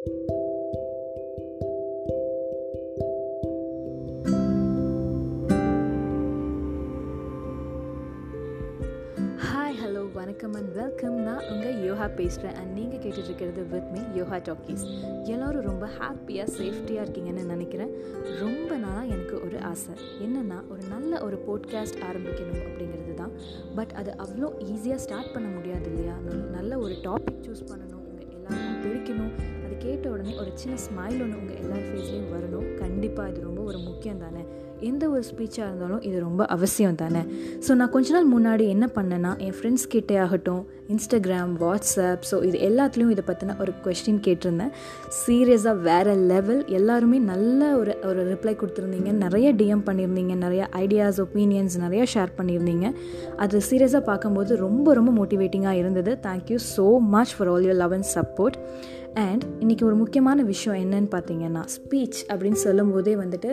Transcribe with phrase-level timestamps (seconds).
[0.00, 0.12] Hi hello
[10.12, 15.62] வணக்கம் and welcome நான் உங்கள் யோகா பேசுகிறேன் அண்ட் நீங்கள் கேட்டுட்ருக்கிறது வித் மீ யோகா டாக்கீஸ் எல்லோரும்
[15.62, 17.90] ரொம்ப ஹாப்பியாக சேஃப்டியாக இருக்கீங்கன்னு நினைக்கிறேன்.
[18.40, 19.94] ரொம்ப நாளாக எனக்கு ஒரு ஆசை.
[20.22, 23.30] என்னென்னா ஒரு நல்ல ஒரு போட்காஸ்ட் ஆரம்பிக்கணும் அப்படிங்கிறது தான்.
[23.74, 26.16] பட் அது அவ்வளோ ஈஸியாக ஸ்டார்ட் பண்ண முடியாது இல்லையா?
[26.50, 28.08] நல்ல ஒரு டாபிக் சூஸ் பண்ணணும்.
[28.08, 29.58] உங்கள் எல்லாருக்கும் பிடிக்கணும்.
[29.80, 32.74] கேட்ட உடனே ஒரு சின்ன ஸ்மைல் ஒன்று உங்கள் எல்லார் ஃபேஸ்லேயும் வரணும்.
[32.74, 34.42] கண்டிப்பாக இது ரொம்ப ஒரு முக்கியம் தானே
[34.88, 37.22] எந்த ஒரு ஸ்பீச்சாக இருந்தாலும் இது ரொம்ப அவசியம் தானே?
[37.66, 40.62] ஸோ நான் கொஞ்ச நாள் முன்னாடி என்ன பண்ணேன்னா என் ஃப்ரெண்ட்ஸ் கிட்டே ஆகட்டும்
[40.94, 44.72] இன்ஸ்டாகிராம் வாட்ஸ்அப் ஸோ இது எல்லாத்துலேயும் இதை பற்றின ஒரு கொஸ்டின் கேட்டிருந்தேன்.
[45.24, 49.12] சீரியஸாக வேறு லெவல் எல்லாருமே நல்ல ஒரு ஒரு ரிப்ளை கொடுத்துருந்தீங்க.
[49.24, 52.88] நிறைய டிஎம் பண்ணியிருந்தீங்க நிறைய ஐடியாஸ் ஒப்பீனியன்ஸ் நிறையா ஷேர் பண்ணியிருந்தீங்க.
[53.36, 56.14] அது சீரியஸாக பார்க்கும்போது ரொம்ப ரொம்ப மோட்டிவேட்டிங்காக இருந்தது.
[56.28, 58.58] Thank you so much for all your love and support
[59.22, 63.50] and இன்றைக்கி ஒரு முக்கியமான விஷயம் என்னன்னு பார்த்தீங்கன்னா ஸ்பீச் அப்படின்னு சொல்லும்போதே வந்துட்டு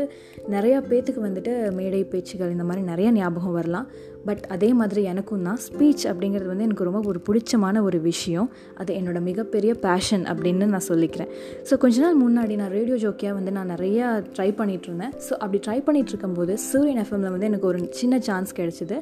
[0.56, 0.80] நிறையா
[1.18, 3.88] பேருக்கு வந்துட்டு மேடை பேச்சுகள் இந்த மாதிரி நிறைய ஞாபகம் வரலாம்.
[4.28, 8.48] பட் அதே மாதிரி எனக்கும் தான் ஸ்பீச் அப்படிங்கிறது வந்து எனக்கு ரொம்ப ஒரு பிடிச்சமான ஒரு விஷயம்.
[8.82, 11.30] அது என்னோட மிகப்பெரிய பேஷன் அப்படின்னு நான் சொல்லிக்கிறேன்.
[11.68, 15.60] ஸோ கொஞ்ச நாள் முன்னாடி நான் ரேடியோ ஜோக்கியாக வந்து நான் நிறையா ட்ரை பண்ணிகிட்டு இருந்தேன் ஸோ அப்படி
[15.68, 18.98] ட்ரை பண்ணிகிட்டு இருக்கும்போது சூரியன் எஃப்எம்ல வந்து எனக்கு ஒரு சின்ன சான்ஸ் கிடச்சிது.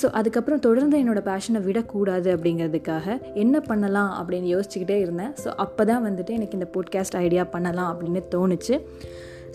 [0.00, 3.06] ஸோ அதுக்கப்புறம் தொடர்ந்து என்னோட பேஷனை விடக்கூடாது அப்படிங்கிறதுக்காக
[3.44, 5.32] என்ன பண்ணலாம் அப்படின்னு யோசிச்சுக்கிட்டே இருந்தேன்.
[5.44, 8.76] ஸோ அப்போ தான் வந்துட்டு எனக்கு இந்த போட்காஸ்ட் ஐடியா பண்ணலாம் அப்படின்னு தோணுச்சு.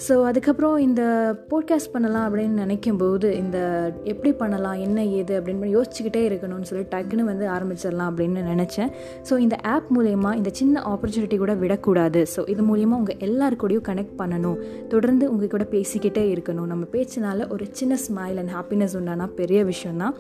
[0.06, 1.02] ஸோ அதுக்கப்புறம் இந்த
[1.50, 3.58] போட்காஸ்ட் பண்ணலாம் அப்படின்னு நினைக்கும்போது இந்த
[4.04, 8.90] எப்படி பண்ணலாம் என்ன ஏது அப்படின்னு யோசிச்சுக்கிட்டே இருக்கணும்னு சொல்லி டக்குன்னு வந்து ஆரம்பிச்சிடலாம் அப்படின்னு நினச்சேன்.
[9.30, 12.26] ஸோ இந்த ஆப் மூலயமா இந்த சின்ன ஆப்பர்ச்சுனிட்டி கூட விடக்கூடாது.
[12.36, 14.58] ஸோ இது மூலயமா உங்கள் எல்லாருக்கூடையும் கனெக்ட் பண்ணணும்.
[14.88, 16.66] தொடர்ந்து உங்கள் கூட பேசிக்கிட்டே இருக்கணும்.
[16.66, 20.16] நம்ம பேச்சினால ஒரு சின்ன ஸ்மைல் அண்ட் ஹாப்பினஸ் உண்டானா பெரிய விஷயம்தான்.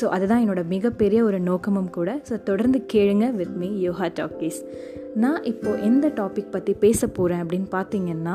[0.00, 2.20] ஸோ அதுதான் என்னோட மிகப்பெரிய ஒரு நோக்கமும் கூட.
[2.30, 4.60] ஸோ தொடர்ந்து கேளுங்க வித் மீ யோகா டாக்கீஸ்
[5.14, 8.34] நான் இப்போது எந்த டாபிக் பற்றி பேச போகிறேன் அப்படின்னு பார்த்தீங்கன்னா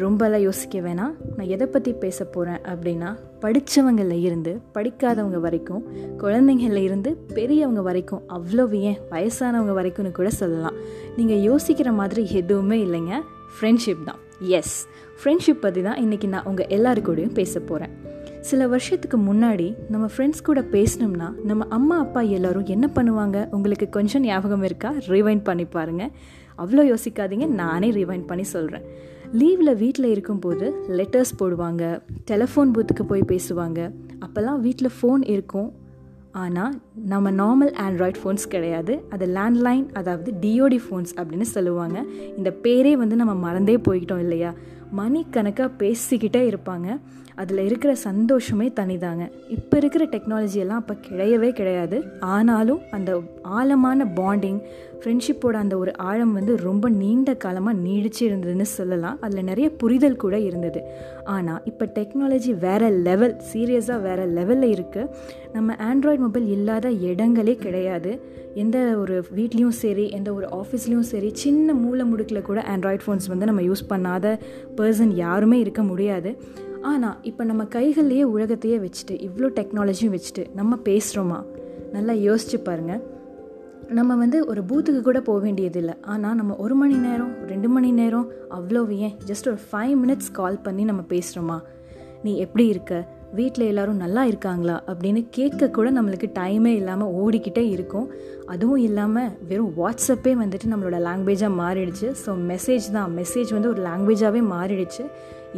[0.00, 1.12] ரொம்பலாம் யோசிக்க வேணாம்.
[1.36, 5.82] நான் எதை பற்றி பேச போகிறேன் அப்படின்னா படித்தவங்களில் இருந்து படிக்காதவங்க வரைக்கும்
[6.18, 10.76] குழந்தைங்கள இருந்து பெரியவங்க வரைக்கும் அவ்வளோ ஏன் வயசானவங்க வரைக்கும்னு கூட சொல்லலாம்.
[11.16, 13.22] நீங்கள் யோசிக்கிற மாதிரி எதுவுமே இல்லைங்க.
[13.54, 14.20] ஃப்ரெண்ட்ஷிப் தான்.
[14.38, 14.88] எஸ்
[15.20, 17.94] ஃப்ரெண்ட்ஷிப் பற்றி தான் இன்றைக்கி நான் உங்கள் எல்லாருக்கூடையும் பேச போகிறேன்
[18.40, 23.48] சில வருஷத்துக்கு முன்னாடி நம்ம ஃப்ரெண்ட்ஸ் கூட பேசினோம்னா நம்ம அம்மா அப்பா எல்லோரும் என்ன பண்ணுவாங்க?
[23.50, 24.94] உங்களுக்கு கொஞ்சம் ஞாபகம் இருக்கா?
[25.08, 26.10] ரிவைண்ட் பண்ணி பாருங்கள்
[26.58, 27.46] அவ்வளோ யோசிக்காதீங்க.
[27.46, 31.84] நானே ரிவைண்ட் பண்ணி சொல்கிறேன் லீவில் வீட்டில் இருக்கும்போது லெட்டர்ஸ் போடுவாங்க
[32.30, 33.80] டெலஃபோன் பூத்துக்கு போய் பேசுவாங்க.
[34.24, 35.72] அப்போல்லாம் வீட்டில் ஃபோன் இருக்கும்.
[36.32, 36.74] ஆனால்
[37.04, 39.04] நம்ம நார்மல் ஆண்ட்ராய்ட் ஃபோன்ஸ் கிடையாது.
[39.10, 42.04] அது லேண்ட்லைன் அதாவது டிஓடி ஃபோன்ஸ் அப்படின்னு சொல்லுவாங்க.
[42.36, 44.52] இந்த பேரே வந்து நம்ம மறந்தே போய்கிட்டோம் இல்லையா?
[44.90, 47.00] மணிக்கணக்காக பேசிக்கிட்டே இருப்பாங்க.
[47.34, 49.30] அதில் இருக்கிற சந்தோஷமே தனிதாங்க.
[49.48, 52.04] இப்போ இருக்கிற டெக்னாலஜி எல்லாம் அப்போ கிடையவே கிடையாது.
[52.20, 54.60] ஆனாலும் அந்த ஆழமான பாண்டிங்
[55.00, 59.18] ஃப்ரெண்ட்ஷிப்போட அந்த ஒரு ஆழம் வந்து ரொம்ப நீண்ட காலமாக நீடிச்சு இருந்ததுன்னு சொல்லலாம்.
[59.20, 60.82] அதில் நிறைய புரிதல் கூட இருந்தது.
[61.24, 65.08] ஆனால் இப்போ டெக்னாலஜி வேறு லெவல் சீரியஸாக வேறு லெவலில் இருக்குது
[65.52, 68.20] நம்ம ஆண்ட்ராய்ட் மொபைல் இல்லாத இடங்களே கிடையாது.
[68.54, 73.46] எந்த ஒரு வீட்லேயும் சரி எந்த ஒரு ஆஃபீஸ்லேயும் சரி சின்ன மூளை முடுக்கில் கூட ஆண்ட்ராய்ட் ஃபோன்ஸ் வந்து
[73.46, 74.38] நம்ம யூஸ் பண்ணாத
[74.76, 76.36] பர்சன் யாருமே இருக்க முடியாது.
[76.82, 81.38] ஆனால் இப்போ நம்ம கைகள்லேயே உலகத்தையே வச்சுட்டு இவ்வளோ டெக்னாலஜியும் வச்சுட்டு நம்ம பேசுகிறோமா
[81.92, 83.02] நல்லா யோசிச்சு பாருங்கள்
[83.88, 85.94] நம்ம வந்து ஒரு பூத்துக்கு கூட போக வேண்டியதில்லை.
[86.02, 89.14] ஆனால் நம்ம ஒரு மணி நேரம் ரெண்டு மணி நேரம் அவ்வளோ ஏன்?
[89.26, 91.58] ஜஸ்ட் ஒரு ஃபைவ் மினிட்ஸ் கால் பண்ணி நம்ம பேசுகிறோமா
[92.22, 92.94] நீ எப்படி இருக்க?
[93.38, 98.06] வீட்டில் எல்லாரும் நல்லா இருக்காங்களா அப்படின்னு கேட்க கூட நம்மளுக்கு டைமே இல்லாமல் ஓடிக்கிட்டே இருக்கும்.
[98.52, 102.08] அதுவும் இல்லாமல் வெறும் வாட்ஸ்அப்பே வந்துட்டு நம்மளோட லாங்குவேஜாக மாறிடுச்சு.
[102.24, 103.10] ஸோ மெசேஜ் தான்.
[103.20, 105.04] மெசேஜ் வந்து ஒரு லாங்குவேஜாகவே மாறிடுச்சு.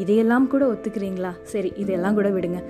[0.02, 1.32] இதையெல்லாம் கூட ஒத்துக்கிறீங்களா?
[1.52, 2.60] சரி இதெல்லாம் கூட விடுங்க.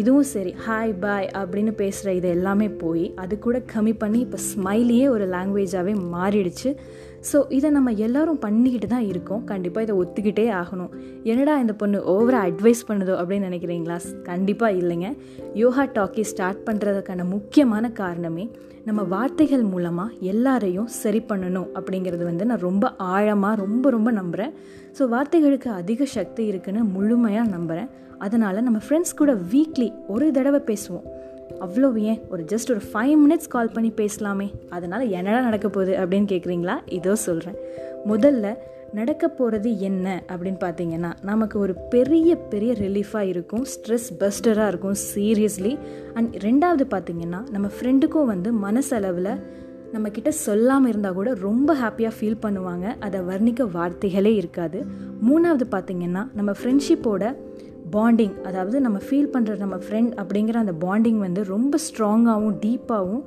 [0.00, 0.52] இதுவும் சரி.
[0.66, 5.94] ஹாய் பாய் அப்படின்னு பேசுகிற இது எல்லாமே போய் அது கூட கம்மி பண்ணி இப்போ ஸ்மைலியே ஒரு லாங்குவேஜாகவே
[6.14, 6.70] மாறிடுச்சு.
[7.30, 9.42] ஸோ இதை நம்ம எல்லாரும் பண்ணிக்கிட்டு தான் இருக்கோம்.
[9.50, 10.92] கண்டிப்பாக இதை ஒத்துக்கிட்டே ஆகணும்.
[11.30, 13.98] என்னடா இந்த பொண்ணு ஓவராக அட்வைஸ் பண்ணுதோ அப்படின்னு நினைக்கிறீங்களா?
[14.30, 15.08] கண்டிப்பாக இல்லைங்க.
[15.62, 18.46] யோகா டாக்கி ஸ்டார்ட் பண்ணுறதுக்கான முக்கியமான காரணமே
[18.88, 24.54] நம்ம வார்த்தைகள் மூலமாக எல்லாரையும் சரி பண்ணணும் அப்படிங்கிறது வந்து நான் ரொம்ப ஆழமாக ரொம்ப ரொம்ப நம்புகிறேன்
[24.98, 27.90] ஸோ வார்த்தைகளுக்கு அதிக சக்தி இருக்குன்னு முழுமையாக நம்புகிறேன்
[28.26, 31.06] அதனால் நம்ம ஃப்ரெண்ட்ஸ் கூட வீக்லி ஒரு தடவை பேசுவோம்.
[31.60, 32.20] அவ்வளோ ஏன்?
[32.30, 34.50] ஒரு ஜஸ்ட் ஒரு ஃபைவ் மினிட்ஸ் கால் பண்ணி பேசலாமே.
[34.68, 37.54] அதனால் என்னடா நடக்க போகுது அப்படின்னு கேட்குறீங்களா இதோ சொல்கிறேன்
[38.08, 38.56] முதல்ல
[38.92, 45.78] நடக்க போகிறது என்ன அப்படின்னு பார்த்தீங்கன்னா நமக்கு ஒரு பெரிய பெரிய ரிலீஃபாக இருக்கும் ஸ்ட்ரெஸ் பஸ்டராக இருக்கும் சீரியஸ்லி
[46.14, 49.60] அண்ட் ரெண்டாவது பார்த்தீங்கன்னா நம்ம ஃப்ரெண்டுக்கும் வந்து மனசளவில்
[49.92, 52.94] நம்ம சொல்லாமல் இருந்தால் கூட ரொம்ப ஹாப்பியாக ஃபீல் பண்ணுவாங்க.
[53.00, 54.86] அதை வர்ணிக்க வார்த்தைகளே இருக்காது.
[55.28, 57.36] மூணாவது பார்த்தீங்கன்னா நம்ம ஃப்ரெண்ட்ஷிப்போட
[57.94, 63.24] பாண்டிங் அதாவது நம்ம ஃபீல் பண்ணுற நம்ம ஃப்ரெண்ட் அப்படிங்கிற அந்த பாண்டிங் வந்து ரொம்ப ஸ்ட்ராங்காகவும் டீப்பாகவும்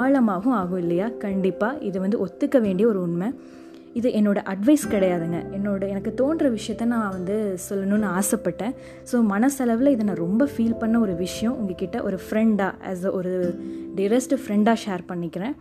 [0.00, 1.08] ஆழமாகவும் ஆகும் இல்லையா?
[1.24, 3.28] கண்டிப்பாக இது வந்து ஒத்துக்க வேண்டிய ஒரு உண்மை.
[3.98, 5.38] இது என்னோடய அட்வைஸ் கிடையாதுங்க.
[5.56, 7.36] என்னோட எனக்கு தோன்ற விஷயத்த நான் வந்து
[7.68, 8.72] சொல்லணும்னு ஆசைப்பட்டேன்.
[9.10, 13.34] ஸோ மனசளவில் இதை நான் ரொம்ப ஃபீல் பண்ண ஒரு விஷயம் உங்ககிட்ட ஒரு ஃப்ரெண்டாக ஆஸ் அ ஒரு
[13.98, 15.54] டியரஸ்ட் ஃப்ரெண்டாக ஷேர் பண்ணிக்கிறேன்.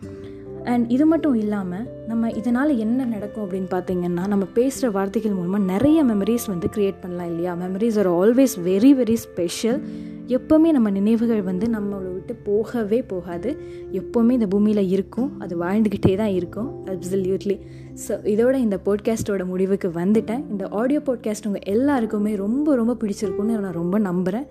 [0.66, 6.04] அண்ட் இது மட்டும் இல்லாமல் நம்ம இதனால் என்ன நடக்கும் அப்படின்னு பார்த்தீங்கன்னா நம்ம பேசுகிற வார்த்தைகள் மூலமாக நிறைய
[6.04, 7.54] மெமரிஸ் வந்து க்ரியேட் பண்ணலாம் இல்லையா?
[7.56, 9.80] Memories are always very very special
[10.28, 13.50] எப்போவுமே நம்ம நினைவுகள் வந்து நம்மளை விட்டு போகவே போகாது.
[13.92, 15.40] எப்போவுமே இந்த பூமியில் இருக்கும்.
[15.40, 16.86] அது வாழ்ந்துக்கிட்டே தான் இருக்கும்.
[16.86, 17.58] அப்சல்யூட்லி
[18.08, 20.50] ஸோ இதோட இந்த போட்காஸ்ட்டோட முடிவுக்கு வந்துட்டேன்.
[20.50, 24.48] இந்த ஆடியோ போட்காஸ்ட் உங்கள் எல்லாருக்குமே ரொம்ப ரொம்ப பிடிச்சிருக்குன்னு நான் ரொம்ப நம்புகிறேன்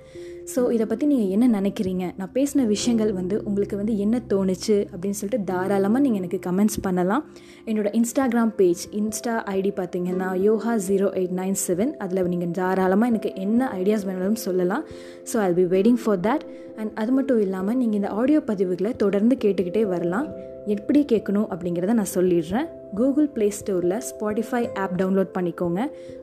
[0.50, 2.05] ஸோ இதை பற்றி நீங்கள் என்ன நினைக்கிறீங்க?
[2.19, 7.23] நான் பேசின விஷயங்கள் வந்து உங்களுக்கு வந்து என்ன தோணுச்சு அப்படின்னு சொல்லிட்டு தாராளமாக நீங்கள் எனக்கு கமெண்ட்ஸ் பண்ணலாம்.
[7.71, 13.33] என்னோடய இன்ஸ்டாகிராம் பேஜ் இன்ஸ்டா ஐடி பார்த்தீங்கன்னா Yoga zero eight nine seven அதில் நீங்கள் தாராளமாக எனக்கு
[13.47, 14.85] என்ன ஐடியாஸ் வேணாலும் சொல்லலாம்.
[15.33, 16.47] So I be waiting for that
[16.81, 20.29] and அது மட்டும் இல்லாமல் நீங்கள் இந்த ஆடியோ பதிவுகளை தொடர்ந்து கேட்டுக்கிட்டே வரலாம்.
[20.77, 22.69] எப்படி கேட்கணும் அப்படிங்கிறத நான் சொல்லிடுறேன்.
[22.99, 25.81] கூகுள் ப்ளே ஸ்டோரில் ஸ்பாட்டிஃபை ஆப் டவுன்லோட் பண்ணிக்கோங்க.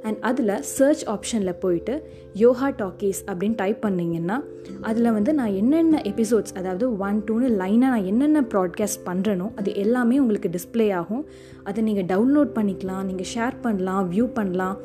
[0.08, 1.94] அண்ட் அதில் சர்ச் ஆப்ஷனில் போயிட்டு
[2.44, 4.38] யோகா டாக்கீஸ் அப்படின்னு டைப் பண்ணிங்கன்னா
[4.90, 10.18] அதில் வந்து நான் என்னென்ன எபிசோட்ஸ் அதாவது ஒன் டூன்னு லைனாக நான் என்னென்ன ப்ராட்காஸ்ட் பண்ணுறனோ அது எல்லாமே
[10.24, 11.24] உங்களுக்கு டிஸ்பிளே ஆகும்.
[11.70, 14.78] அதை நீங்கள் டவுன்லோட் பண்ணிக்கலாம் நீங்கள் ஷேர் பண்ணலாம் வியூ பண்ணலாம்.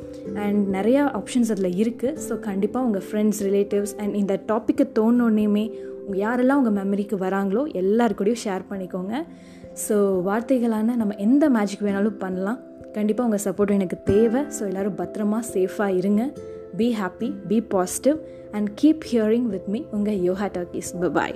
[0.45, 5.65] அண்ட் நிறையா ஆப்ஷன்ஸ் அதில் இருக்குது ஸோ கண்டிப்பாக உங்கள் ஃப்ரெண்ட்ஸ் ரிலேட்டிவ்ஸ் அண்ட் இந்த டாப்பிக்கை தோணுன்னேயுமே
[6.13, 9.13] யாரெல்லாம் உங்கள் மெமரிக்கு வராங்களோ எல்லாருக்கூடையும் ஷேர் பண்ணிக்கோங்க.
[9.87, 9.95] ஸோ
[10.27, 12.59] வார்த்தைகளான நம்ம எந்த மேஜிக் வேணாலும் பண்ணலாம்.
[12.93, 14.41] கண்டிப்பாக உங்கள் சப்போர்ட் எனக்கு தேவை.
[14.59, 16.33] ஸோ எல்லோரும் பத்திரமா சேஃபாக இருங்க.
[16.77, 18.17] Be happy be positive
[18.51, 21.35] and keep hearing with me உங்கள் யோகா டாக்கீஸ் பபாய்